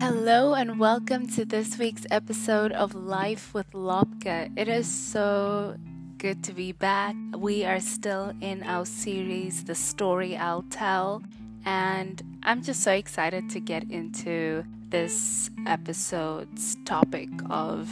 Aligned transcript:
Hello 0.00 0.54
and 0.54 0.78
welcome 0.78 1.26
to 1.30 1.44
this 1.44 1.76
week's 1.76 2.06
episode 2.08 2.70
of 2.70 2.94
Life 2.94 3.52
with 3.52 3.72
Lopka. 3.72 4.48
It 4.56 4.68
is 4.68 4.86
so 4.86 5.76
good 6.18 6.44
to 6.44 6.52
be 6.52 6.70
back. 6.70 7.16
We 7.36 7.64
are 7.64 7.80
still 7.80 8.32
in 8.40 8.62
our 8.62 8.86
series, 8.86 9.64
The 9.64 9.74
Story 9.74 10.36
I'll 10.36 10.64
Tell, 10.70 11.24
and 11.64 12.22
I'm 12.44 12.62
just 12.62 12.84
so 12.84 12.92
excited 12.92 13.50
to 13.50 13.58
get 13.58 13.90
into 13.90 14.64
this 14.88 15.50
episode's 15.66 16.76
topic 16.84 17.28
of 17.50 17.90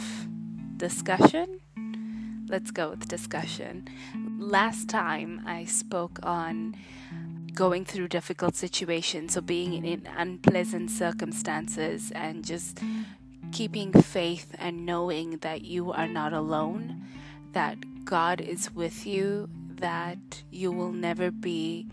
discussion. 0.77 1.59
Let's 2.47 2.71
go 2.71 2.91
with 2.91 3.09
discussion. 3.09 3.85
Last 4.39 4.87
time 4.87 5.41
I 5.45 5.65
spoke 5.65 6.19
on 6.23 6.73
going 7.57 7.83
through 7.83 8.07
difficult 8.07 8.55
situations 8.55 9.35
or 9.35 9.41
being 9.41 9.83
in 9.83 10.07
unpleasant 10.15 10.91
circumstances 10.91 12.11
and 12.13 12.45
just 12.45 12.79
keeping 13.51 13.91
faith 13.91 14.53
and 14.59 14.85
knowing 14.85 15.37
that 15.39 15.63
you 15.63 15.91
are 15.91 16.07
not 16.07 16.33
alone, 16.33 17.03
that 17.53 17.75
God 18.05 18.41
is 18.41 18.71
with 18.75 19.07
you, 19.07 19.49
that 19.77 20.43
you 20.51 20.71
will 20.71 20.91
never 20.91 21.31
be 21.31 21.87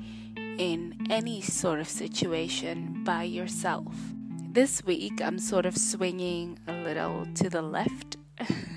in 0.59 1.07
any 1.09 1.41
sort 1.41 1.81
of 1.81 1.89
situation 1.89 3.03
by 3.03 3.23
yourself. 3.23 3.95
This 4.53 4.85
week, 4.85 5.23
I'm 5.23 5.39
sort 5.39 5.65
of 5.65 5.79
swinging 5.79 6.59
a 6.69 6.75
little 6.75 7.27
to 7.37 7.49
the 7.49 7.63
left. 7.63 8.19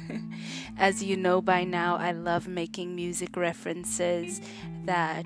As 0.77 1.03
you 1.03 1.17
know 1.17 1.41
by 1.41 1.65
now, 1.65 1.97
I 1.97 2.13
love 2.13 2.47
making 2.47 2.95
music 2.95 3.35
references 3.35 4.39
that 4.85 5.25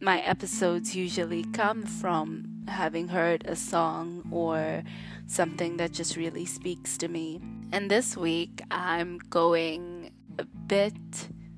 my 0.00 0.20
episodes 0.20 0.94
usually 0.94 1.44
come 1.52 1.82
from 1.84 2.62
having 2.68 3.08
heard 3.08 3.46
a 3.46 3.56
song 3.56 4.28
or 4.30 4.82
something 5.26 5.76
that 5.78 5.92
just 5.92 6.16
really 6.16 6.44
speaks 6.44 6.98
to 6.98 7.08
me. 7.08 7.40
And 7.72 7.90
this 7.90 8.16
week 8.16 8.62
I'm 8.70 9.18
going 9.30 10.12
a 10.38 10.44
bit 10.44 10.92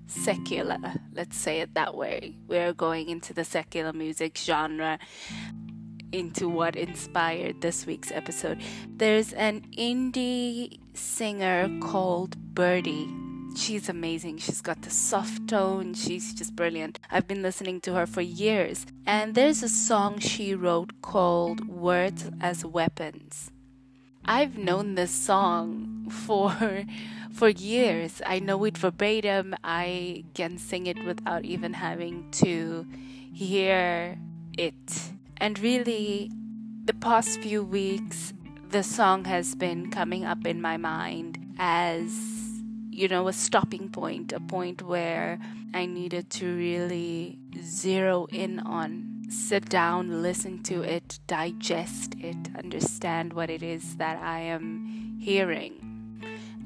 secular, 0.06 0.78
let's 1.12 1.36
say 1.36 1.60
it 1.60 1.74
that 1.74 1.94
way. 1.94 2.36
We're 2.46 2.72
going 2.72 3.08
into 3.08 3.34
the 3.34 3.44
secular 3.44 3.92
music 3.92 4.38
genre, 4.38 4.98
into 6.12 6.48
what 6.48 6.76
inspired 6.76 7.60
this 7.60 7.86
week's 7.86 8.10
episode. 8.10 8.60
There's 8.88 9.32
an 9.34 9.62
indie 9.76 10.78
singer 10.94 11.68
called 11.80 12.36
Birdy 12.54 13.08
she's 13.56 13.88
amazing. 13.88 14.38
She's 14.38 14.60
got 14.60 14.82
the 14.82 14.90
soft 14.90 15.48
tone. 15.48 15.94
She's 15.94 16.34
just 16.34 16.54
brilliant. 16.56 16.98
I've 17.10 17.26
been 17.26 17.42
listening 17.42 17.80
to 17.82 17.94
her 17.94 18.06
for 18.06 18.20
years. 18.20 18.86
And 19.06 19.34
there's 19.34 19.62
a 19.62 19.68
song 19.68 20.18
she 20.18 20.54
wrote 20.54 21.00
called 21.02 21.68
Words 21.68 22.30
as 22.40 22.64
Weapons. 22.64 23.50
I've 24.24 24.58
known 24.58 24.94
this 24.94 25.10
song 25.10 26.08
for 26.26 26.84
for 27.32 27.48
years. 27.48 28.20
I 28.26 28.40
know 28.40 28.64
it 28.64 28.76
verbatim. 28.76 29.54
I 29.62 30.24
can 30.34 30.58
sing 30.58 30.86
it 30.86 31.02
without 31.04 31.44
even 31.44 31.72
having 31.74 32.30
to 32.42 32.86
hear 33.32 34.18
it. 34.56 35.12
And 35.36 35.58
really 35.58 36.30
the 36.84 36.94
past 36.94 37.40
few 37.40 37.62
weeks 37.62 38.32
the 38.70 38.82
song 38.82 39.24
has 39.24 39.54
been 39.54 39.90
coming 39.90 40.24
up 40.24 40.46
in 40.46 40.60
my 40.60 40.76
mind 40.76 41.38
as 41.58 42.37
you 42.98 43.06
know, 43.06 43.28
a 43.28 43.32
stopping 43.32 43.88
point, 43.88 44.32
a 44.32 44.40
point 44.40 44.82
where 44.82 45.38
I 45.72 45.86
needed 45.86 46.30
to 46.30 46.46
really 46.56 47.38
zero 47.62 48.26
in 48.32 48.58
on, 48.58 49.22
sit 49.28 49.68
down, 49.68 50.20
listen 50.20 50.64
to 50.64 50.82
it, 50.82 51.20
digest 51.28 52.16
it, 52.18 52.36
understand 52.56 53.34
what 53.34 53.50
it 53.50 53.62
is 53.62 53.94
that 53.98 54.20
I 54.20 54.40
am 54.40 55.16
hearing. 55.20 55.74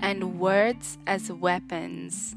And 0.00 0.41
words 0.41 0.97
as 1.06 1.31
weapons. 1.31 2.34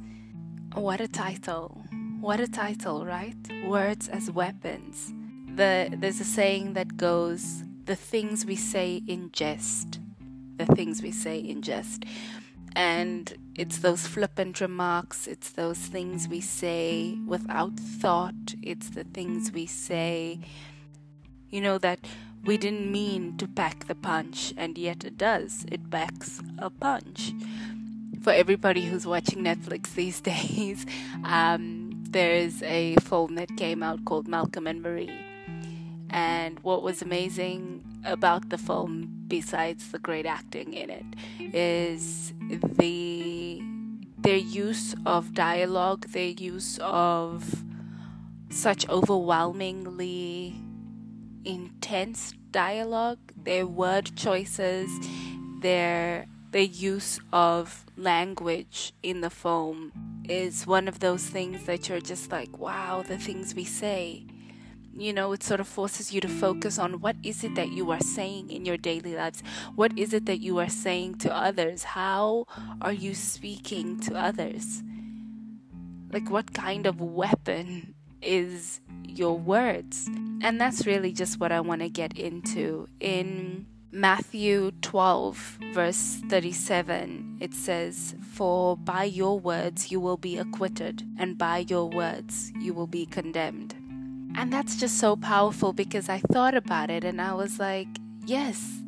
What 0.73 0.99
a 0.99 1.07
title. 1.07 1.81
What 2.19 2.41
a 2.41 2.49
title, 2.49 3.05
right? 3.05 3.37
Words 3.65 4.09
as 4.09 4.29
weapons. 4.29 5.13
The, 5.55 5.89
there's 5.97 6.19
a 6.19 6.25
saying 6.25 6.73
that 6.73 6.97
goes, 6.97 7.63
the 7.85 7.95
things 7.95 8.45
we 8.45 8.57
say 8.57 9.01
in 9.07 9.31
jest. 9.31 10.01
The 10.57 10.65
things 10.65 11.01
we 11.01 11.13
say 11.13 11.39
in 11.39 11.61
jest. 11.61 12.03
And 12.75 13.33
it's 13.55 13.79
those 13.79 14.05
flippant 14.05 14.59
remarks, 14.59 15.27
it's 15.27 15.49
those 15.51 15.77
things 15.77 16.27
we 16.27 16.41
say 16.41 17.17
without 17.25 17.79
thought, 17.79 18.53
it's 18.61 18.89
the 18.89 19.05
things 19.05 19.51
we 19.51 19.65
say, 19.65 20.39
you 21.49 21.61
know, 21.61 21.77
that 21.77 21.99
we 22.43 22.57
didn't 22.57 22.91
mean 22.91 23.37
to 23.37 23.47
pack 23.47 23.87
the 23.87 23.95
punch, 23.95 24.53
and 24.55 24.77
yet 24.77 25.03
it 25.03 25.17
does. 25.17 25.65
It 25.71 25.89
packs 25.89 26.41
a 26.59 26.69
punch. 26.69 27.33
For 28.21 28.33
everybody 28.33 28.85
who's 28.85 29.07
watching 29.07 29.43
Netflix 29.43 29.93
these 29.95 30.21
days, 30.21 30.85
um, 31.23 32.03
there's 32.09 32.61
a 32.63 32.95
film 32.97 33.35
that 33.35 33.57
came 33.57 33.81
out 33.81 34.05
called 34.05 34.27
Malcolm 34.27 34.67
and 34.67 34.81
Marie. 34.81 35.11
And 36.09 36.59
what 36.59 36.83
was 36.83 37.01
amazing 37.01 37.83
about 38.05 38.49
the 38.49 38.57
film, 38.57 39.25
besides 39.27 39.91
the 39.91 39.99
great 39.99 40.25
acting 40.25 40.73
in 40.73 40.89
it, 40.89 41.05
is 41.39 42.33
the 42.39 43.44
their 44.25 44.35
use 44.35 44.95
of 45.05 45.35
dialogue, 45.35 46.07
their 46.07 46.29
use 46.29 46.79
of 46.81 47.63
such 48.49 48.89
overwhelmingly 48.89 50.55
intense 51.43 52.33
dialogue, 52.49 53.19
their 53.35 53.67
word 53.67 54.09
choices, 54.15 54.89
their 55.61 56.25
their 56.49 56.63
use 56.63 57.19
of 57.31 57.85
language 57.97 58.93
in 59.03 59.21
the 59.21 59.29
film 59.29 59.91
is 60.27 60.65
one 60.65 60.87
of 60.87 60.99
those 61.01 61.23
things 61.27 61.65
that 61.65 61.87
you're 61.87 61.99
just 61.99 62.31
like, 62.31 62.57
wow, 62.57 63.03
the 63.07 63.19
things 63.19 63.53
we 63.53 63.63
say 63.63 64.25
you 64.97 65.11
know, 65.11 65.33
it 65.33 65.43
sort 65.43 65.59
of 65.59 65.67
forces 65.67 66.13
you 66.13 66.21
to 66.21 66.27
focus 66.27 66.79
on 66.79 67.01
what 67.01 67.17
is 67.23 67.43
it 67.43 67.55
that 67.55 67.71
you 67.71 67.91
are 67.91 67.99
saying 67.99 68.49
in 68.49 68.65
your 68.65 68.77
daily 68.77 69.15
lives? 69.15 69.43
What 69.75 69.97
is 69.97 70.13
it 70.13 70.25
that 70.25 70.37
you 70.37 70.57
are 70.59 70.69
saying 70.69 71.15
to 71.19 71.35
others? 71.35 71.83
How 71.83 72.45
are 72.81 72.93
you 72.93 73.13
speaking 73.13 73.99
to 74.01 74.15
others? 74.15 74.83
Like, 76.11 76.29
what 76.29 76.53
kind 76.53 76.85
of 76.85 77.01
weapon 77.01 77.93
is 78.21 78.79
your 79.03 79.37
words? 79.37 80.07
And 80.41 80.61
that's 80.61 80.85
really 80.85 81.11
just 81.11 81.39
what 81.39 81.51
I 81.51 81.59
want 81.59 81.81
to 81.81 81.89
get 81.89 82.17
into. 82.17 82.87
In 83.01 83.65
Matthew 83.91 84.71
12, 84.81 85.59
verse 85.73 86.21
37, 86.29 87.37
it 87.41 87.53
says, 87.53 88.15
For 88.31 88.77
by 88.77 89.03
your 89.03 89.39
words 89.39 89.91
you 89.91 89.99
will 89.99 90.17
be 90.17 90.37
acquitted, 90.37 91.03
and 91.17 91.37
by 91.37 91.59
your 91.59 91.89
words 91.89 92.51
you 92.59 92.73
will 92.73 92.87
be 92.87 93.05
condemned. 93.05 93.75
And 94.37 94.51
that's 94.51 94.75
just 94.75 94.99
so 94.99 95.15
powerful 95.15 95.73
because 95.73 96.09
I 96.09 96.19
thought 96.19 96.55
about 96.55 96.89
it 96.89 97.03
and 97.03 97.21
I 97.21 97.33
was 97.33 97.57
like, 97.57 97.87
yes, 98.25 98.81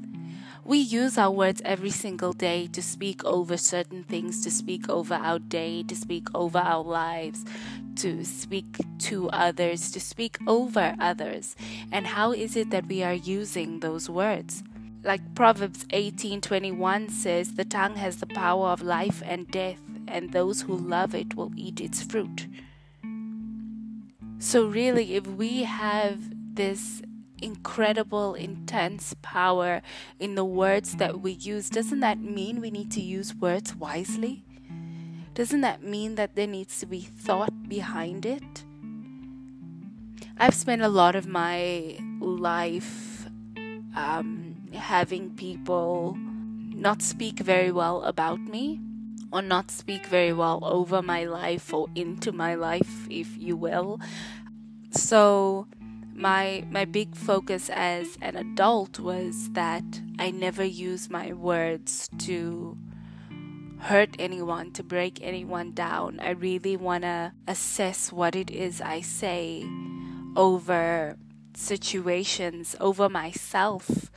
we 0.65 0.77
use 0.77 1.17
our 1.17 1.31
words 1.31 1.61
every 1.63 1.89
single 1.89 2.33
day 2.33 2.67
to 2.67 2.81
speak 2.83 3.23
over 3.23 3.55
certain 3.55 4.03
things, 4.03 4.43
to 4.43 4.51
speak 4.51 4.89
over 4.89 5.13
our 5.13 5.39
day, 5.39 5.83
to 5.83 5.95
speak 5.95 6.27
over 6.35 6.57
our 6.57 6.83
lives, 6.83 7.45
to 7.95 8.25
speak 8.25 8.77
to 8.99 9.29
others, 9.29 9.89
to 9.91 10.01
speak 10.01 10.37
over 10.45 10.93
others. 10.99 11.55
And 11.93 12.05
how 12.05 12.33
is 12.33 12.57
it 12.57 12.69
that 12.71 12.87
we 12.87 13.01
are 13.01 13.13
using 13.13 13.79
those 13.79 14.09
words? 14.09 14.63
Like 15.03 15.33
Proverbs 15.35 15.85
18:21 15.91 17.07
says, 17.07 17.53
"The 17.53 17.63
tongue 17.63 17.95
has 17.95 18.17
the 18.17 18.27
power 18.27 18.67
of 18.67 18.81
life 18.81 19.23
and 19.25 19.47
death, 19.49 19.79
and 20.05 20.33
those 20.33 20.63
who 20.63 20.75
love 20.75 21.15
it 21.15 21.35
will 21.35 21.53
eat 21.55 21.79
its 21.79 22.03
fruit." 22.03 22.47
So, 24.39 24.67
really, 24.67 25.15
if 25.15 25.25
we 25.25 25.63
have 25.63 26.19
this 26.55 27.01
incredible, 27.41 28.35
intense 28.35 29.15
power 29.23 29.81
in 30.19 30.35
the 30.35 30.45
words 30.45 30.95
that 30.97 31.21
we 31.21 31.31
use, 31.31 31.69
doesn't 31.69 32.01
that 32.01 32.19
mean 32.19 32.61
we 32.61 32.69
need 32.69 32.91
to 32.91 33.01
use 33.01 33.33
words 33.33 33.75
wisely? 33.75 34.45
Doesn't 35.33 35.61
that 35.61 35.83
mean 35.83 36.15
that 36.15 36.35
there 36.35 36.47
needs 36.47 36.79
to 36.79 36.85
be 36.85 37.01
thought 37.01 37.67
behind 37.67 38.25
it? 38.25 38.63
I've 40.37 40.53
spent 40.53 40.83
a 40.83 40.87
lot 40.87 41.15
of 41.15 41.27
my 41.27 41.97
life 42.19 43.27
um, 43.95 44.55
having 44.71 45.31
people 45.35 46.15
not 46.15 47.01
speak 47.01 47.39
very 47.39 47.71
well 47.71 48.03
about 48.03 48.39
me 48.39 48.79
or 49.31 49.41
not 49.41 49.71
speak 49.71 50.05
very 50.05 50.33
well 50.33 50.59
over 50.63 51.01
my 51.01 51.25
life 51.25 51.73
or 51.73 51.87
into 51.95 52.31
my 52.31 52.55
life, 52.55 53.07
if 53.09 53.37
you 53.37 53.55
will. 53.55 53.99
So, 54.91 55.67
my 56.13 56.65
my 56.71 56.85
big 56.85 57.15
focus 57.15 57.69
as 57.69 58.17
an 58.21 58.35
adult 58.35 58.99
was 58.99 59.49
that 59.51 59.83
I 60.17 60.31
never 60.31 60.63
use 60.63 61.09
my 61.09 61.33
words 61.33 62.09
to 62.19 62.77
hurt 63.79 64.15
anyone, 64.17 64.71
to 64.71 64.83
break 64.83 65.19
anyone 65.21 65.73
down. 65.73 66.19
I 66.19 66.31
really 66.31 66.75
want 66.75 67.03
to 67.03 67.33
assess 67.47 68.11
what 68.11 68.35
it 68.35 68.49
is 68.49 68.81
I 68.81 69.01
say 69.01 69.65
over 70.35 71.17
situations, 71.53 72.75
over 72.79 73.09
myself, 73.09 74.11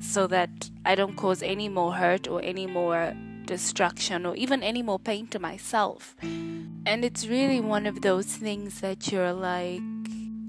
so 0.00 0.26
that 0.26 0.70
I 0.84 0.94
don't 0.94 1.16
cause 1.16 1.42
any 1.42 1.68
more 1.68 1.94
hurt 1.94 2.28
or 2.28 2.42
any 2.42 2.66
more 2.66 3.14
destruction 3.52 4.24
or 4.24 4.34
even 4.34 4.62
any 4.62 4.82
more 4.82 4.98
pain 4.98 5.26
to 5.26 5.38
myself. 5.38 6.16
And 6.22 7.04
it's 7.04 7.26
really 7.26 7.60
one 7.60 7.86
of 7.86 8.00
those 8.00 8.24
things 8.26 8.80
that 8.80 9.12
you're 9.12 9.34
like, 9.34 9.82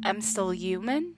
I'm 0.08 0.22
still 0.22 0.54
human. 0.54 1.16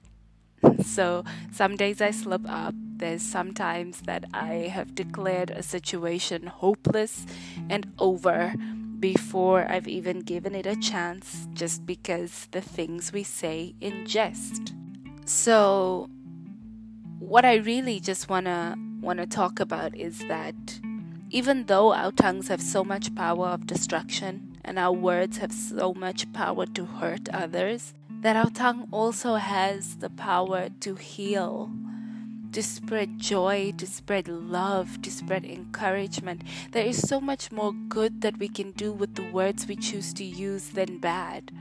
So 0.84 1.24
some 1.52 1.76
days 1.78 2.02
I 2.02 2.10
slip 2.10 2.42
up. 2.50 2.74
There's 2.98 3.22
sometimes 3.22 4.02
that 4.10 4.24
I 4.34 4.54
have 4.78 4.96
declared 4.96 5.52
a 5.52 5.62
situation 5.62 6.48
hopeless 6.48 7.28
and 7.70 7.86
over 8.00 8.56
before 9.00 9.62
I've 9.70 9.88
even 9.88 10.20
given 10.22 10.56
it 10.56 10.66
a 10.66 10.76
chance 10.76 11.48
just 11.54 11.86
because 11.86 12.48
the 12.50 12.62
things 12.62 13.14
we 13.14 13.24
say 13.24 13.76
in 13.80 14.08
jest. 14.08 14.74
So 15.26 16.10
what 17.20 17.46
I 17.46 17.56
really 17.56 18.00
just 18.00 18.28
want 18.28 18.48
to 18.48 18.76
want 19.02 19.20
to 19.20 19.28
talk 19.28 19.60
about 19.60 19.96
is 19.96 20.18
that 20.28 20.56
even 21.36 21.66
though 21.66 21.92
our 21.94 22.14
tongues 22.14 22.48
have 22.48 22.62
so 22.62 22.82
much 22.82 23.14
power 23.14 23.48
of 23.48 23.68
destruction 23.68 24.58
and 24.64 24.80
our 24.80 24.94
words 24.94 25.36
have 25.36 25.52
so 25.52 25.94
much 25.94 26.32
power 26.32 26.66
to 26.66 26.86
hurt 26.86 27.28
others, 27.28 27.94
that 28.22 28.38
our 28.38 28.50
tongue 28.50 28.88
also 28.90 29.36
has 29.36 29.98
the 29.98 30.10
power 30.10 30.70
to 30.80 30.96
heal, 30.96 31.70
to 32.54 32.64
spread 32.64 33.20
joy, 33.20 33.74
to 33.78 33.86
spread 33.86 34.30
love, 34.30 35.02
to 35.02 35.12
spread 35.12 35.44
encouragement. 35.44 36.42
There 36.72 36.86
is 36.86 37.06
so 37.06 37.20
much 37.20 37.52
more 37.52 37.74
good 37.90 38.22
that 38.22 38.38
we 38.40 38.48
can 38.48 38.72
do 38.72 38.94
with 38.94 39.16
the 39.16 39.30
words 39.34 39.68
we 39.68 39.76
choose 39.76 40.14
to 40.14 40.24
use 40.24 40.70
than 40.70 41.00
bad. 41.00 41.52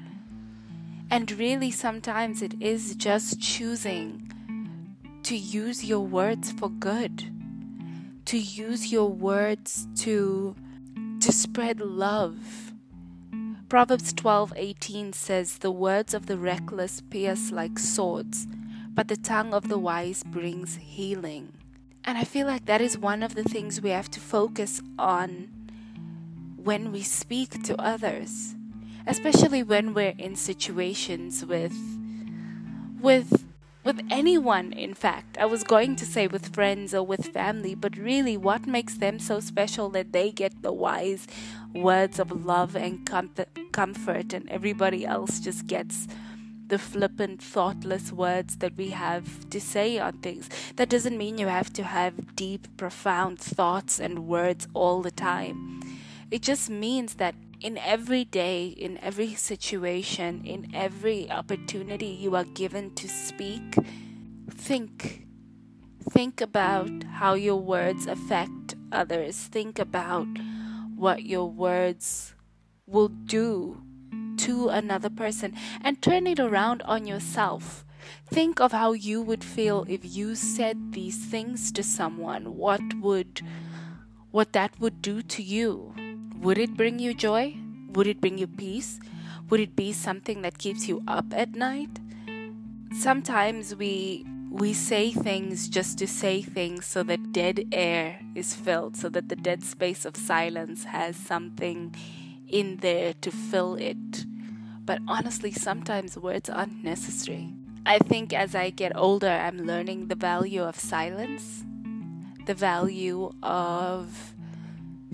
And 1.11 1.33
really, 1.33 1.73
sometimes 1.73 2.43
it 2.43 2.55
is 2.61 2.95
just 2.95 3.41
choosing 3.41 4.31
to 5.25 5.37
use 5.37 5.85
your 5.85 6.07
words 6.07 6.53
for 6.53 6.69
good, 6.69 7.34
to 8.27 8.39
use 8.39 8.93
your 8.93 9.09
words 9.09 9.87
to, 9.97 10.55
to 11.21 11.33
spread 11.33 11.81
love 11.81 12.65
Proverbs 13.75 14.13
12:18 14.13 15.13
says, 15.13 15.59
"The 15.59 15.73
words 15.73 16.15
of 16.15 16.27
the 16.27 16.39
reckless 16.39 17.01
pierce 17.01 17.51
like 17.51 17.77
swords, 17.77 18.47
but 18.95 19.09
the 19.09 19.17
tongue 19.17 19.53
of 19.53 19.69
the 19.69 19.79
wise 19.79 20.23
brings 20.23 20.77
healing." 20.77 21.55
And 22.05 22.17
I 22.17 22.23
feel 22.23 22.47
like 22.47 22.67
that 22.67 22.81
is 22.81 22.97
one 22.97 23.25
of 23.25 23.35
the 23.35 23.43
things 23.43 23.81
we 23.81 23.91
have 23.91 24.11
to 24.13 24.21
focus 24.21 24.81
on 24.97 25.49
when 26.57 26.93
we 26.93 27.03
speak 27.03 27.65
to 27.65 27.81
others, 27.81 28.55
especially 29.09 29.65
when 29.65 29.93
we're 29.93 30.15
in 30.19 30.37
situations 30.37 31.45
with 31.45 31.75
with 33.01 33.45
with 33.85 34.01
anyone, 34.11 34.73
in 34.73 34.95
fact. 34.95 35.37
I 35.39 35.45
was 35.45 35.63
going 35.63 35.97
to 35.97 36.07
say 36.07 36.27
with 36.27 36.55
friends 36.55 36.95
or 36.95 37.03
with 37.03 37.27
family, 37.29 37.75
but 37.75 37.97
really, 37.97 38.37
what 38.37 38.67
makes 38.67 38.97
them 38.97 39.19
so 39.19 39.41
special 39.41 39.91
that 39.91 40.13
they 40.13 40.31
get 40.31 40.63
the 40.63 40.73
wise 40.73 41.27
words 41.75 42.19
of 42.19 42.45
love 42.45 42.75
and 42.75 43.05
comfort, 43.73 44.33
and 44.33 44.49
everybody 44.49 45.05
else 45.05 45.41
just 45.41 45.67
gets 45.67 46.09
the 46.67 46.79
flippant, 46.79 47.43
thoughtless 47.43 48.11
words 48.11 48.57
that 48.57 48.75
we 48.77 48.89
have 48.91 49.49
to 49.51 49.61
say 49.61 49.99
on 49.99 50.15
things. 50.15 50.49
That 50.77 50.89
doesn't 50.89 51.19
mean 51.19 51.37
you 51.37 51.49
have 51.49 51.71
to 51.75 51.83
have 51.83 52.35
deep, 52.35 52.67
profound 52.79 53.39
thoughts 53.39 54.01
and 54.01 54.27
words 54.27 54.67
all 54.73 55.03
the 55.03 55.11
time. 55.11 55.83
It 56.31 56.41
just 56.41 56.71
means 56.71 57.15
that 57.17 57.35
in 57.61 57.79
every 57.79 58.25
day, 58.25 58.67
in 58.67 58.99
every 58.99 59.35
situation, 59.35 60.45
in 60.45 60.75
every 60.75 61.31
opportunity 61.31 62.07
you 62.07 62.35
are 62.37 62.45
given 62.45 62.95
to 62.95 63.09
speak, 63.09 63.77
think. 64.51 65.27
Think 66.11 66.41
about 66.41 66.91
how 67.05 67.35
your 67.35 67.61
words 67.61 68.07
affect 68.07 68.75
others. 68.93 69.37
Think 69.37 69.79
about 69.79 70.27
what 70.95 71.23
your 71.23 71.51
words 71.51 72.35
will 72.87 73.09
do 73.09 73.83
to 74.39 74.69
another 74.69 75.11
person 75.11 75.55
and 75.81 76.03
turn 76.03 76.27
it 76.27 76.39
around 76.39 76.83
on 76.83 77.07
yourself. 77.07 77.85
Think 78.27 78.61
of 78.61 78.73
how 78.73 78.93
you 78.93 79.23
would 79.23 79.43
feel 79.43 79.87
if 79.89 80.05
you 80.05 80.35
said 80.35 80.93
these 80.93 81.25
things 81.25 81.73
to 81.73 81.83
someone. 81.83 82.57
What 82.57 82.83
would 83.01 83.41
what 84.31 84.53
that 84.53 84.79
would 84.81 85.01
do 85.01 85.23
to 85.23 85.43
you? 85.43 85.95
Would 86.41 86.59
it 86.59 86.77
bring 86.77 86.99
you 86.99 87.15
joy? 87.15 87.57
Would 87.93 88.07
it 88.07 88.21
bring 88.21 88.39
you 88.39 88.47
peace? 88.47 89.01
Would 89.51 89.61
it 89.61 89.77
be 89.77 89.93
something 89.93 90.43
that 90.43 90.59
keeps 90.59 90.89
you 90.89 91.03
up 91.07 91.27
at 91.33 91.55
night? 91.55 92.01
Sometimes 92.93 93.75
we 93.75 94.25
we 94.51 94.73
say 94.73 95.11
things 95.11 95.69
just 95.69 95.99
to 95.99 96.07
say 96.07 96.41
things 96.41 96.87
so 96.87 97.03
that 97.03 97.33
dead 97.33 97.67
air 97.73 98.21
is 98.37 98.55
filled, 98.55 98.97
so 98.97 99.09
that 99.09 99.29
the 99.29 99.35
dead 99.35 99.65
space 99.65 100.05
of 100.05 100.17
silence 100.17 100.85
has 100.85 101.17
something 101.17 101.93
in 102.47 102.77
there 102.77 103.15
to 103.15 103.33
fill 103.33 103.75
it. 103.75 104.25
But 104.85 105.01
honestly, 105.09 105.51
sometimes 105.51 106.17
words 106.17 106.49
aren't 106.49 106.85
necessary. 106.85 107.53
I 107.85 107.99
think 107.99 108.33
as 108.33 108.55
I 108.55 108.71
get 108.71 108.97
older, 108.97 109.29
I'm 109.29 109.59
learning 109.59 110.07
the 110.07 110.15
value 110.15 110.63
of 110.63 110.79
silence, 110.79 111.65
the 112.47 112.55
value 112.55 113.33
of 113.43 114.34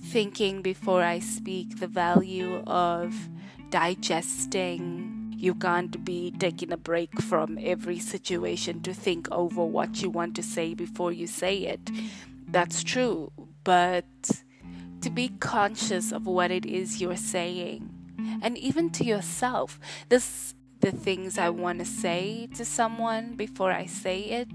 thinking 0.03 0.63
before 0.63 1.03
I 1.03 1.19
speak, 1.19 1.81
the 1.81 1.87
value 1.87 2.63
of 2.67 3.29
digesting. 3.71 5.35
You 5.37 5.55
can't 5.55 6.05
be 6.05 6.33
taking 6.39 6.73
a 6.73 6.77
break 6.77 7.23
from 7.23 7.59
every 7.63 7.99
situation 7.99 8.83
to 8.83 8.93
think 8.93 9.31
over 9.31 9.65
what 9.65 10.03
you 10.03 10.11
want 10.11 10.37
to 10.37 10.43
say 10.43 10.75
before 10.75 11.13
you 11.13 11.27
say 11.27 11.59
it. 11.59 11.91
That's 12.47 12.83
true, 12.83 13.33
but 13.65 14.05
to 15.01 15.11
be 15.11 15.29
conscious 15.41 16.13
of 16.13 16.27
what 16.27 16.51
it 16.51 16.67
is 16.67 17.01
you're 17.01 17.17
saying 17.17 17.89
and 18.43 18.59
even 18.59 18.91
to 18.91 19.05
yourself. 19.05 19.81
This 20.09 20.55
the 20.81 20.91
things 20.91 21.37
I 21.37 21.51
want 21.51 21.79
to 21.81 21.85
say 21.85 22.49
to 22.55 22.65
someone 22.65 23.35
before 23.35 23.71
I 23.71 23.85
say 23.85 24.21
it 24.21 24.49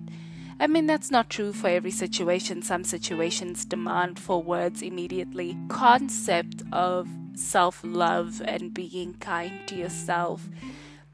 I 0.58 0.68
mean, 0.68 0.86
that's 0.86 1.12
not 1.12 1.30
true 1.30 1.52
for 1.52 1.68
every 1.68 1.92
situation. 1.92 2.62
Some 2.62 2.86
situations 2.86 3.66
demand 3.66 4.20
for 4.20 4.42
words 4.42 4.82
immediately. 4.82 5.58
Concept 5.68 6.64
of 6.72 7.10
self 7.36 7.82
love 7.84 8.42
and 8.46 8.74
being 8.74 9.16
kind 9.16 9.68
to 9.68 9.76
yourself 9.76 10.48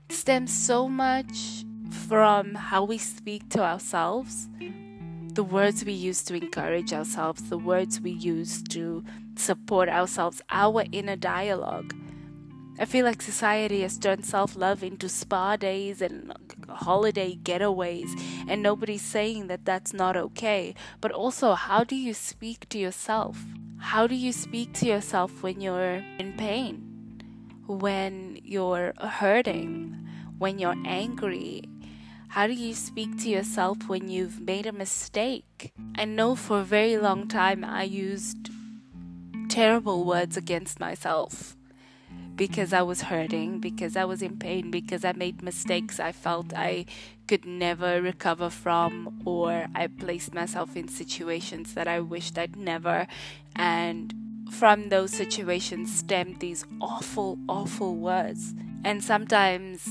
stems 0.10 0.52
so 0.52 0.88
much 0.88 1.66
from 2.08 2.54
how 2.54 2.84
we 2.84 2.98
speak 2.98 3.50
to 3.50 3.62
ourselves, 3.64 4.48
the 5.34 5.44
words 5.44 5.84
we 5.84 5.94
use 5.94 6.24
to 6.24 6.36
encourage 6.36 6.94
ourselves, 6.94 7.50
the 7.50 7.58
words 7.58 8.00
we 8.00 8.12
use 8.12 8.62
to 8.70 9.04
support 9.36 9.90
ourselves, 9.90 10.42
our 10.52 10.84
inner 10.92 11.16
dialogue. 11.16 11.96
I 12.80 12.86
feel 12.86 13.06
like 13.06 13.22
society 13.22 13.82
has 13.82 13.98
turned 13.98 14.26
self 14.26 14.56
love 14.56 14.84
into 14.84 15.10
spa 15.10 15.56
days 15.56 16.02
and 16.02 16.34
holiday 16.74 17.36
getaways, 17.36 18.10
and 18.48 18.62
nobody's 18.62 19.02
saying 19.02 19.48
that 19.48 19.66
that's 19.66 19.94
not 19.94 20.18
okay. 20.18 20.74
But 21.00 21.12
also, 21.12 21.54
how 21.54 21.84
do 21.84 21.96
you 21.96 22.14
speak 22.14 22.68
to 22.70 22.78
yourself? 22.78 23.38
How 23.80 24.08
do 24.08 24.16
you 24.16 24.32
speak 24.32 24.74
to 24.76 24.86
yourself 24.86 25.44
when 25.44 25.62
you're 25.62 26.04
in 26.20 26.34
pain? 26.38 27.24
When 27.68 28.40
you're 28.44 28.94
hurting? 29.00 29.98
When 30.38 30.60
you're 30.60 30.78
angry? 30.86 31.64
How 32.30 32.48
do 32.48 32.54
you 32.54 32.74
speak 32.74 33.18
to 33.24 33.30
yourself 33.30 33.78
when 33.88 34.08
you've 34.08 34.40
made 34.40 34.66
a 34.66 34.72
mistake? 34.72 35.74
I 35.96 36.06
know 36.06 36.36
for 36.36 36.62
a 36.62 36.64
very 36.64 36.98
long 36.98 37.28
time 37.28 37.66
I 37.66 37.84
used 37.84 38.50
terrible 39.50 40.06
words 40.06 40.38
against 40.38 40.80
myself 40.80 41.58
because 42.36 42.74
I 42.74 42.82
was 42.82 43.04
hurting, 43.04 43.60
because 43.60 43.96
I 43.96 44.06
was 44.06 44.22
in 44.22 44.38
pain, 44.38 44.72
because 44.72 45.06
I 45.06 45.12
made 45.14 45.44
mistakes 45.44 46.00
I 46.00 46.12
felt 46.12 46.54
I 46.56 46.86
could 47.28 47.46
never 47.46 48.02
recover 48.02 48.50
from, 48.50 49.22
or 49.26 49.68
I 49.76 49.88
placed 49.88 50.34
myself 50.34 50.76
in 50.76 50.88
situations 50.88 51.74
that 51.76 51.88
I 51.88 52.00
wished 52.00 52.38
I'd 52.38 52.56
never. 52.56 53.08
And 53.56 54.14
from 54.50 54.90
those 54.90 55.12
situations 55.12 55.94
stemmed 55.94 56.40
these 56.40 56.66
awful, 56.82 57.38
awful 57.48 57.96
words. 57.96 58.54
And 58.84 59.04
sometimes, 59.04 59.88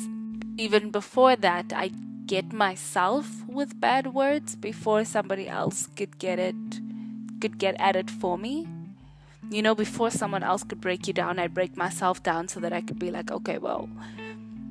even 0.58 0.90
before 0.90 1.36
that, 1.36 1.72
I 1.72 1.92
get 2.26 2.52
myself 2.52 3.46
with 3.46 3.80
bad 3.80 4.12
words 4.14 4.54
before 4.56 5.04
somebody 5.04 5.48
else 5.48 5.88
could 5.96 6.18
get 6.18 6.38
it, 6.38 6.56
could 7.40 7.58
get 7.58 7.74
at 7.80 7.96
it 7.96 8.10
for 8.10 8.36
me. 8.36 8.66
You 9.50 9.62
know, 9.62 9.74
before 9.74 10.12
someone 10.12 10.44
else 10.44 10.62
could 10.62 10.80
break 10.80 11.08
you 11.08 11.12
down, 11.12 11.40
I'd 11.40 11.54
break 11.54 11.76
myself 11.76 12.22
down 12.22 12.46
so 12.46 12.60
that 12.60 12.72
I 12.72 12.80
could 12.80 13.00
be 13.00 13.10
like, 13.10 13.32
okay, 13.32 13.58
well, 13.58 13.90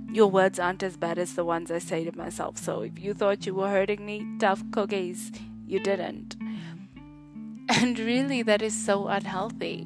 your 0.09 0.31
words 0.31 0.57
aren't 0.57 0.83
as 0.83 0.95
bad 0.95 1.19
as 1.19 1.36
the 1.36 1.43
ones 1.43 1.69
I 1.69 1.79
say 1.79 2.05
to 2.05 2.17
myself. 2.17 2.57
So 2.57 2.81
if 2.81 2.98
you 2.98 3.13
thought 3.13 3.45
you 3.45 3.53
were 3.53 3.69
hurting 3.69 4.05
me, 4.05 4.25
tough 4.39 4.63
cookies, 4.71 5.33
you 5.67 5.79
didn't. 5.81 6.38
And 7.67 8.00
really, 8.00 8.41
that 8.41 8.62
is 8.62 8.74
so 8.74 9.07
unhealthy. 9.07 9.86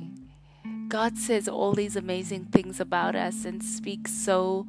God 0.88 1.18
says 1.18 1.48
all 1.48 1.74
these 1.74 1.96
amazing 1.96 2.46
things 2.46 2.80
about 2.80 3.16
us 3.16 3.46
and 3.46 3.64
speaks 3.64 4.14
so 4.14 4.68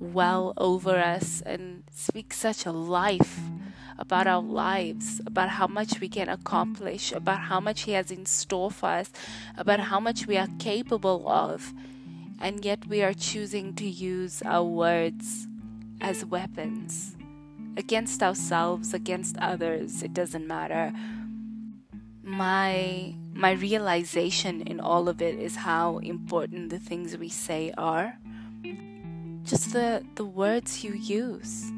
well 0.00 0.54
over 0.56 0.96
us 0.98 1.42
and 1.42 1.84
speaks 1.92 2.38
such 2.38 2.64
a 2.64 2.72
life 2.72 3.38
about 3.98 4.26
our 4.26 4.42
lives, 4.42 5.20
about 5.26 5.50
how 5.50 5.66
much 5.66 6.00
we 6.00 6.08
can 6.08 6.28
accomplish, 6.28 7.12
about 7.12 7.40
how 7.40 7.60
much 7.60 7.82
He 7.82 7.92
has 7.92 8.10
in 8.10 8.26
store 8.26 8.70
for 8.70 8.90
us, 8.90 9.10
about 9.56 9.80
how 9.80 10.00
much 10.00 10.26
we 10.26 10.36
are 10.36 10.48
capable 10.58 11.28
of. 11.28 11.72
And 12.40 12.64
yet 12.64 12.86
we 12.86 13.02
are 13.02 13.14
choosing 13.14 13.74
to 13.74 13.86
use 13.86 14.42
our 14.42 14.64
words 14.64 15.46
as 16.00 16.24
weapons 16.24 17.16
against 17.76 18.22
ourselves, 18.22 18.94
against 18.94 19.36
others. 19.38 20.02
It 20.02 20.12
doesn't 20.14 20.46
matter. 20.46 20.92
My 22.22 23.14
my 23.32 23.52
realization 23.52 24.62
in 24.62 24.80
all 24.80 25.08
of 25.08 25.20
it 25.20 25.38
is 25.38 25.56
how 25.56 25.98
important 25.98 26.70
the 26.70 26.78
things 26.78 27.16
we 27.16 27.28
say 27.28 27.72
are. 27.76 28.18
Just 29.44 29.72
the 29.72 30.04
the 30.16 30.24
words 30.24 30.82
you 30.82 30.94
use. 30.94 31.70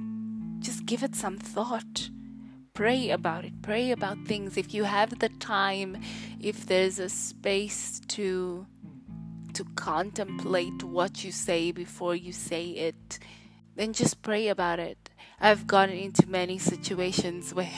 Just 0.60 0.86
give 0.86 1.02
it 1.02 1.14
some 1.14 1.36
thought. 1.38 2.10
Pray 2.74 3.10
about 3.10 3.44
it. 3.44 3.62
Pray 3.62 3.90
about 3.90 4.18
things. 4.26 4.56
If 4.56 4.74
you 4.74 4.84
have 4.84 5.18
the 5.18 5.28
time, 5.28 6.00
if 6.40 6.66
there's 6.66 6.98
a 6.98 7.08
space 7.08 8.00
to 8.08 8.66
to 9.54 9.64
contemplate 9.74 10.84
what 10.84 11.24
you 11.24 11.32
say 11.32 11.72
before 11.72 12.14
you 12.14 12.32
say 12.32 12.66
it, 12.66 13.18
then 13.74 13.92
just 13.92 14.22
pray 14.22 14.48
about 14.48 14.78
it. 14.78 15.10
I've 15.40 15.66
gotten 15.66 15.96
into 15.96 16.28
many 16.28 16.58
situations 16.58 17.52
where 17.58 17.70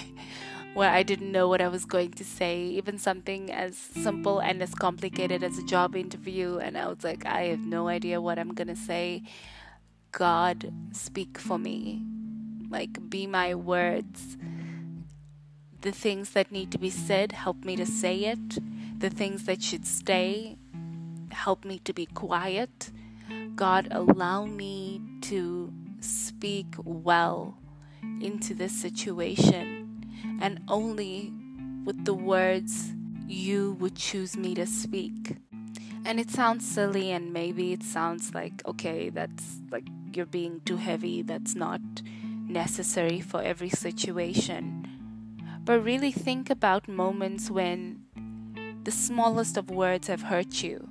where 0.74 0.90
I 0.90 1.02
didn't 1.02 1.32
know 1.32 1.48
what 1.48 1.60
I 1.60 1.68
was 1.68 1.84
going 1.84 2.12
to 2.12 2.24
say, 2.24 2.62
even 2.62 2.98
something 2.98 3.50
as 3.50 3.76
simple 3.76 4.38
and 4.38 4.62
as 4.62 4.74
complicated 4.74 5.42
as 5.42 5.58
a 5.58 5.64
job 5.64 5.96
interview. 5.96 6.58
And 6.58 6.78
I 6.78 6.86
was 6.86 7.02
like, 7.02 7.26
I 7.26 7.44
have 7.44 7.60
no 7.60 7.88
idea 7.88 8.20
what 8.20 8.38
I'm 8.38 8.54
going 8.54 8.68
to 8.68 8.76
say. 8.76 9.22
God, 10.12 10.72
speak 10.92 11.38
for 11.38 11.58
me. 11.58 12.04
Like, 12.70 13.10
be 13.10 13.26
my 13.26 13.54
words. 13.54 14.38
The 15.80 15.92
things 15.92 16.30
that 16.30 16.52
need 16.52 16.70
to 16.72 16.78
be 16.78 16.90
said, 16.90 17.32
help 17.32 17.64
me 17.64 17.76
to 17.76 17.86
say 17.86 18.24
it. 18.24 18.58
The 19.00 19.10
things 19.10 19.44
that 19.44 19.62
should 19.62 19.86
stay, 19.86 20.56
help 21.30 21.64
me 21.64 21.80
to 21.80 21.92
be 21.92 22.06
quiet. 22.06 22.90
God, 23.54 23.88
allow 23.90 24.44
me 24.44 25.00
to 25.22 25.72
speak 26.00 26.74
well 26.84 27.58
into 28.20 28.54
this 28.54 28.72
situation 28.72 30.06
and 30.40 30.60
only 30.68 31.32
with 31.84 32.04
the 32.04 32.14
words 32.14 32.92
you 33.26 33.72
would 33.80 33.96
choose 33.96 34.36
me 34.36 34.54
to 34.54 34.66
speak. 34.66 35.36
And 36.04 36.18
it 36.18 36.30
sounds 36.30 36.66
silly, 36.66 37.10
and 37.10 37.32
maybe 37.32 37.72
it 37.72 37.82
sounds 37.82 38.34
like, 38.34 38.62
okay, 38.66 39.10
that's 39.10 39.60
like 39.70 39.86
you're 40.14 40.26
being 40.26 40.60
too 40.64 40.76
heavy, 40.76 41.22
that's 41.22 41.54
not 41.54 41.80
necessary 42.50 43.20
for 43.20 43.42
every 43.42 43.70
situation. 43.70 44.86
But 45.64 45.84
really 45.84 46.12
think 46.12 46.50
about 46.50 46.88
moments 46.88 47.50
when 47.50 48.02
the 48.84 48.90
smallest 48.90 49.56
of 49.56 49.70
words 49.70 50.08
have 50.08 50.22
hurt 50.22 50.62
you. 50.62 50.88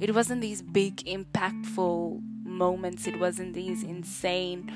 It 0.00 0.14
wasn't 0.14 0.40
these 0.40 0.62
big, 0.62 0.96
impactful 0.98 2.20
moments, 2.44 3.06
it 3.06 3.18
wasn't 3.18 3.54
these 3.54 3.82
insane 3.82 4.72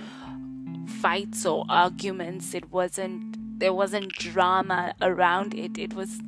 fights 1.01 1.47
or 1.47 1.65
arguments, 1.69 2.55
it 2.55 2.71
wasn't 2.71 3.37
there 3.59 3.73
wasn't 3.73 4.13
drama 4.15 4.93
around 5.01 5.55
it. 5.55 5.79
It 5.79 5.95
was 5.95 6.21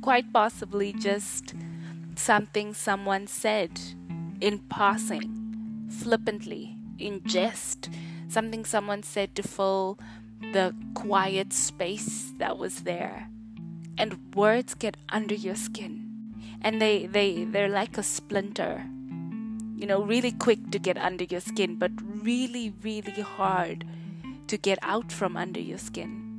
quite 0.00 0.32
possibly 0.32 0.94
just 0.94 1.54
something 2.16 2.72
someone 2.72 3.26
said 3.26 3.78
in 4.40 4.60
passing, 4.70 5.88
flippantly, 5.90 6.76
in 6.98 7.22
jest, 7.24 7.90
something 8.30 8.64
someone 8.64 9.02
said 9.02 9.34
to 9.34 9.42
fill 9.42 9.98
the 10.52 10.74
quiet 10.94 11.52
space 11.52 12.32
that 12.38 12.56
was 12.56 12.82
there. 12.82 13.28
And 13.98 14.34
words 14.34 14.74
get 14.74 14.96
under 15.08 15.34
your 15.34 15.56
skin. 15.56 16.06
And 16.62 16.80
they, 16.80 17.06
they, 17.06 17.44
they're 17.44 17.68
like 17.68 17.98
a 17.98 18.02
splinter. 18.02 18.84
You 19.76 19.86
know, 19.86 20.02
really 20.02 20.32
quick 20.32 20.70
to 20.70 20.78
get 20.78 20.96
under 20.96 21.24
your 21.24 21.40
skin, 21.40 21.76
but 21.76 21.92
really, 22.00 22.74
really 22.82 23.22
hard 23.22 23.84
to 24.46 24.56
get 24.56 24.78
out 24.82 25.10
from 25.12 25.36
under 25.36 25.60
your 25.60 25.78
skin 25.78 26.30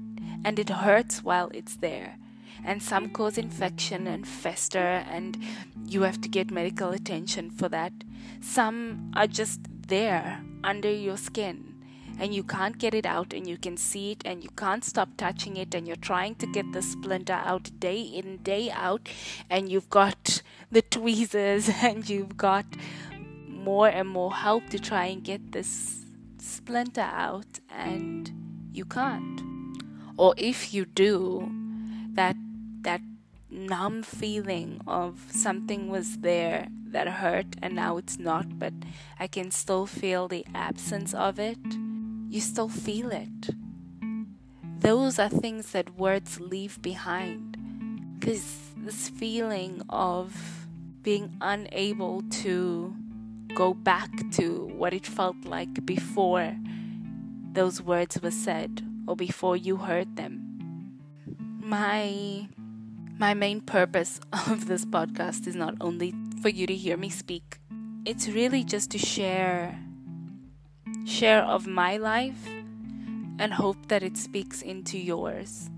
and 0.43 0.59
it 0.59 0.69
hurts 0.69 1.23
while 1.23 1.49
it's 1.53 1.75
there. 1.77 2.17
And 2.63 2.81
some 2.81 3.09
cause 3.09 3.37
infection 3.37 4.07
and 4.07 4.27
fester, 4.27 4.77
and 4.77 5.37
you 5.85 6.03
have 6.03 6.21
to 6.21 6.29
get 6.29 6.51
medical 6.51 6.91
attention 6.91 7.49
for 7.49 7.69
that. 7.69 7.93
Some 8.39 9.11
are 9.15 9.27
just 9.27 9.61
there 9.87 10.43
under 10.63 10.91
your 10.91 11.17
skin, 11.17 11.70
and 12.19 12.33
you 12.33 12.43
can't 12.43 12.77
get 12.77 12.93
it 12.93 13.05
out, 13.05 13.33
and 13.33 13.47
you 13.47 13.57
can 13.57 13.77
see 13.77 14.11
it, 14.11 14.21
and 14.25 14.43
you 14.43 14.49
can't 14.51 14.83
stop 14.83 15.09
touching 15.17 15.57
it, 15.57 15.73
and 15.73 15.87
you're 15.87 15.95
trying 15.95 16.35
to 16.35 16.47
get 16.47 16.71
the 16.73 16.81
splinter 16.81 17.33
out 17.33 17.69
day 17.79 18.01
in, 18.01 18.37
day 18.37 18.69
out, 18.71 19.09
and 19.49 19.71
you've 19.71 19.89
got 19.89 20.41
the 20.71 20.81
tweezers, 20.81 21.69
and 21.81 22.09
you've 22.09 22.37
got 22.37 22.65
more 23.47 23.87
and 23.87 24.09
more 24.09 24.33
help 24.33 24.69
to 24.69 24.79
try 24.79 25.05
and 25.05 25.23
get 25.23 25.51
this 25.51 26.05
splinter 26.37 27.01
out, 27.01 27.59
and 27.69 28.31
you 28.71 28.85
can't. 28.85 29.41
Or 30.17 30.33
if 30.37 30.73
you 30.73 30.85
do 30.85 31.51
that 32.13 32.35
that 32.81 33.01
numb 33.49 34.01
feeling 34.01 34.81
of 34.87 35.27
something 35.31 35.89
was 35.89 36.19
there 36.19 36.67
that 36.85 37.07
hurt 37.07 37.45
and 37.61 37.75
now 37.75 37.97
it's 37.97 38.17
not 38.17 38.57
but 38.57 38.73
i 39.19 39.27
can 39.27 39.51
still 39.51 39.85
feel 39.85 40.27
the 40.27 40.45
absence 40.53 41.13
of 41.13 41.39
it 41.39 41.57
you 42.31 42.41
still 42.41 42.69
feel 42.69 43.11
it 43.11 43.49
those 44.79 45.19
are 45.19 45.29
things 45.29 45.73
that 45.73 45.95
words 45.95 46.39
leave 46.39 46.81
behind 46.81 47.55
because 48.19 48.57
this 48.77 49.09
feeling 49.09 49.81
of 49.89 50.65
being 51.03 51.31
unable 51.39 52.23
to 52.31 52.95
go 53.53 53.75
back 53.75 54.09
to 54.31 54.71
what 54.75 54.93
it 54.93 55.05
felt 55.05 55.35
like 55.45 55.85
before 55.85 56.55
those 57.53 57.81
words 57.81 58.19
were 58.21 58.31
said 58.31 58.81
or 59.07 59.15
before 59.15 59.55
you 59.55 59.77
heard 59.77 60.15
them. 60.15 60.99
My 61.59 62.47
my 63.19 63.35
main 63.35 63.61
purpose 63.61 64.19
of 64.49 64.65
this 64.67 64.83
podcast 64.85 65.45
is 65.45 65.55
not 65.55 65.75
only 65.79 66.13
for 66.41 66.49
you 66.49 66.65
to 66.65 66.75
hear 66.75 66.97
me 66.97 67.09
speak. 67.09 67.59
It's 68.03 68.27
really 68.27 68.63
just 68.63 68.89
to 68.91 68.97
share 68.97 69.77
share 71.05 71.43
of 71.43 71.67
my 71.67 71.97
life 71.97 72.47
and 73.39 73.53
hope 73.53 73.87
that 73.87 74.03
it 74.03 74.17
speaks 74.17 74.61
into 74.61 74.97
yours. 74.97 75.69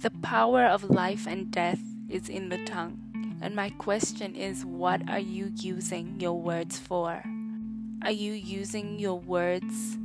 The 0.00 0.10
power 0.10 0.64
of 0.64 0.90
life 0.90 1.26
and 1.26 1.50
death 1.50 1.80
is 2.08 2.28
in 2.28 2.48
the 2.48 2.64
tongue. 2.64 3.02
And 3.40 3.54
my 3.54 3.70
question 3.70 4.34
is 4.34 4.64
what 4.64 5.08
are 5.08 5.18
you 5.18 5.52
using 5.54 6.20
your 6.20 6.40
words 6.40 6.78
for? 6.78 7.22
Are 8.02 8.10
you 8.10 8.32
using 8.32 8.98
your 8.98 9.18
words 9.18 9.98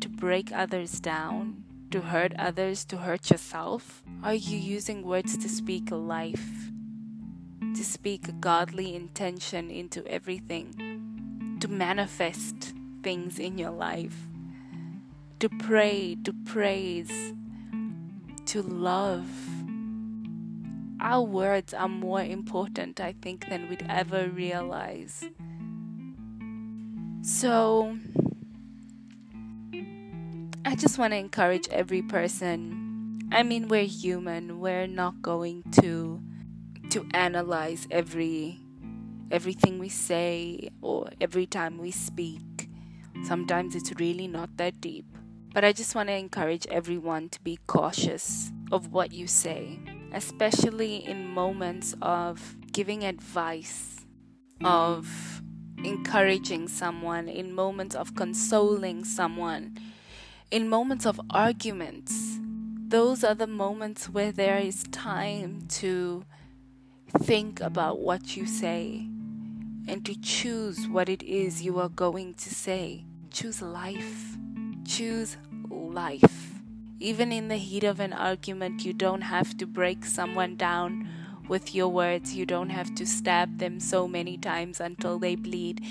to 0.00 0.08
break 0.08 0.52
others 0.52 1.00
down? 1.00 1.64
to 1.90 2.00
hurt 2.02 2.32
others, 2.38 2.84
to 2.84 2.98
hurt 2.98 3.30
yourself? 3.30 4.02
Are 4.22 4.34
you 4.34 4.58
using 4.58 5.02
words 5.02 5.36
to 5.38 5.48
speak 5.48 5.90
life, 5.90 6.70
to 7.60 7.84
speak 7.84 8.28
a 8.28 8.32
godly 8.32 8.94
intention 8.94 9.70
into 9.70 10.06
everything, 10.06 11.56
to 11.60 11.68
manifest 11.68 12.74
things 13.08 13.38
in 13.38 13.56
your 13.56 13.70
life, 13.70 14.28
to 15.40 15.48
pray, 15.48 16.14
to 16.24 16.32
praise, 16.44 17.32
to 18.44 18.60
love? 18.60 19.26
Our 21.00 21.22
words 21.22 21.72
are 21.72 21.88
more 21.88 22.20
important, 22.20 23.00
I 23.00 23.14
think, 23.22 23.48
than 23.48 23.70
we'd 23.70 23.86
ever 23.88 24.28
realize. 24.28 25.24
So, 27.22 27.96
I 30.66 30.74
just 30.74 30.98
want 30.98 31.14
to 31.14 31.16
encourage 31.16 31.66
every 31.70 32.02
person. 32.02 33.20
I 33.32 33.42
mean, 33.42 33.68
we're 33.68 33.84
human. 33.84 34.60
We're 34.60 34.86
not 34.86 35.22
going 35.22 35.62
to 35.80 36.20
to 36.90 37.06
analyze 37.14 37.88
every 37.90 38.60
everything 39.30 39.78
we 39.78 39.88
say 39.88 40.68
or 40.82 41.08
every 41.22 41.46
time 41.46 41.78
we 41.78 41.90
speak. 41.90 42.40
Sometimes 43.24 43.74
it's 43.74 43.92
really 43.98 44.28
not 44.28 44.56
that 44.56 44.80
deep. 44.80 45.06
But 45.52 45.64
I 45.64 45.72
just 45.72 45.94
want 45.94 46.08
to 46.08 46.14
encourage 46.14 46.66
everyone 46.68 47.28
to 47.30 47.40
be 47.42 47.58
cautious 47.66 48.52
of 48.70 48.92
what 48.92 49.12
you 49.12 49.26
say, 49.26 49.78
especially 50.12 50.96
in 50.96 51.28
moments 51.28 51.94
of 52.02 52.56
giving 52.72 53.04
advice, 53.04 54.06
of 54.62 55.42
encouraging 55.84 56.68
someone, 56.68 57.28
in 57.28 57.54
moments 57.54 57.94
of 57.94 58.14
consoling 58.14 59.04
someone 59.04 59.78
in 60.50 60.68
moments 60.68 61.04
of 61.04 61.20
arguments, 61.30 62.38
those 62.88 63.22
are 63.22 63.34
the 63.34 63.46
moments 63.46 64.08
where 64.08 64.32
there 64.32 64.58
is 64.58 64.82
time 64.84 65.66
to 65.68 66.24
think 67.18 67.60
about 67.60 68.00
what 68.00 68.36
you 68.36 68.46
say 68.46 69.06
and 69.88 70.04
to 70.04 70.14
choose 70.20 70.86
what 70.86 71.08
it 71.08 71.22
is 71.22 71.62
you 71.62 71.80
are 71.80 71.88
going 71.88 72.34
to 72.34 72.54
say. 72.54 73.04
Choose 73.30 73.62
life. 73.62 74.36
Choose 74.84 75.38
life. 75.70 76.60
Even 77.00 77.32
in 77.32 77.48
the 77.48 77.56
heat 77.56 77.84
of 77.84 77.98
an 77.98 78.12
argument, 78.12 78.84
you 78.84 78.92
don't 78.92 79.22
have 79.22 79.56
to 79.56 79.66
break 79.66 80.04
someone 80.04 80.56
down 80.56 81.08
with 81.48 81.74
your 81.74 81.88
words. 81.88 82.34
You 82.34 82.44
don't 82.44 82.70
have 82.70 82.94
to 82.96 83.06
stab 83.06 83.58
them 83.58 83.80
so 83.80 84.06
many 84.06 84.36
times 84.36 84.78
until 84.78 85.18
they 85.18 85.34
bleed 85.34 85.84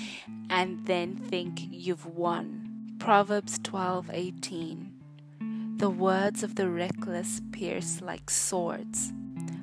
and 0.48 0.86
then 0.86 1.16
think 1.16 1.60
you've 1.70 2.06
won. 2.06 2.94
Proverbs 2.98 3.58
12:18 3.60 4.92
The 5.78 5.90
words 5.90 6.42
of 6.42 6.54
the 6.54 6.68
reckless 6.68 7.40
pierce 7.52 8.00
like 8.00 8.30
swords. 8.30 9.12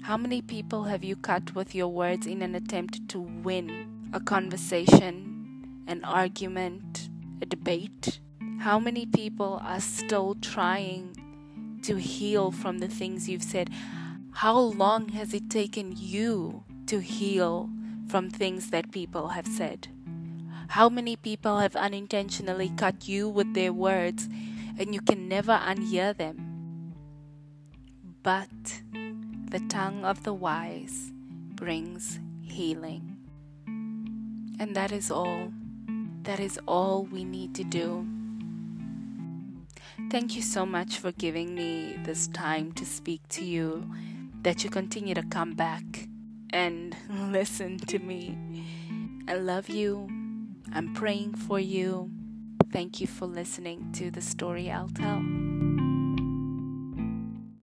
How 0.01 0.17
many 0.17 0.41
people 0.41 0.83
have 0.83 1.03
you 1.03 1.15
cut 1.15 1.55
with 1.55 1.73
your 1.73 1.87
words 1.87 2.27
in 2.27 2.41
an 2.41 2.55
attempt 2.55 3.07
to 3.09 3.19
win 3.19 3.94
a 4.13 4.19
conversation, 4.19 5.83
an 5.87 6.03
argument, 6.03 7.09
a 7.41 7.45
debate? 7.45 8.19
How 8.59 8.79
many 8.79 9.05
people 9.05 9.59
are 9.63 9.81
still 9.81 10.35
trying 10.41 11.15
to 11.83 11.95
heal 11.95 12.51
from 12.51 12.79
the 12.79 12.87
things 12.87 13.29
you've 13.29 13.43
said? 13.43 13.69
How 14.31 14.57
long 14.57 15.09
has 15.09 15.33
it 15.33 15.49
taken 15.49 15.93
you 15.95 16.63
to 16.87 16.99
heal 16.99 17.69
from 18.07 18.29
things 18.29 18.69
that 18.71 18.91
people 18.91 19.29
have 19.29 19.47
said? 19.47 19.87
How 20.69 20.89
many 20.89 21.15
people 21.15 21.59
have 21.59 21.75
unintentionally 21.75 22.71
cut 22.75 23.07
you 23.07 23.29
with 23.29 23.53
their 23.53 23.71
words 23.71 24.27
and 24.77 24.93
you 24.93 25.01
can 25.01 25.27
never 25.27 25.53
unhear 25.53 26.15
them? 26.15 26.93
But 28.23 28.81
the 29.51 29.59
tongue 29.69 30.03
of 30.03 30.23
the 30.23 30.33
wise 30.33 31.11
brings 31.53 32.19
healing. 32.41 33.14
And 34.59 34.75
that 34.75 34.91
is 34.91 35.11
all. 35.11 35.51
That 36.23 36.39
is 36.39 36.59
all 36.67 37.03
we 37.03 37.23
need 37.23 37.53
to 37.55 37.63
do. 37.63 38.07
Thank 40.09 40.35
you 40.35 40.41
so 40.41 40.65
much 40.65 40.97
for 40.97 41.11
giving 41.11 41.55
me 41.55 41.97
this 42.03 42.27
time 42.27 42.71
to 42.73 42.85
speak 42.85 43.21
to 43.29 43.43
you, 43.43 43.89
that 44.41 44.63
you 44.63 44.69
continue 44.69 45.13
to 45.13 45.23
come 45.23 45.53
back 45.53 46.07
and 46.49 46.95
listen 47.31 47.77
to 47.77 47.99
me. 47.99 48.37
I 49.27 49.35
love 49.35 49.69
you. 49.69 50.07
I'm 50.73 50.93
praying 50.93 51.35
for 51.35 51.59
you. 51.59 52.11
Thank 52.71 52.99
you 52.99 53.07
for 53.07 53.25
listening 53.25 53.91
to 53.93 54.11
the 54.11 54.21
story 54.21 54.69
I'll 54.69 54.89
tell. 54.89 55.23